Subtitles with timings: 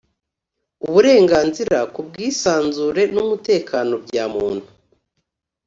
[0.85, 4.67] uburenganzira ku bwisanzure n umutekano bya muntu